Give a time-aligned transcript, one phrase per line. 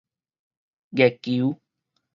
[0.93, 1.59] 月球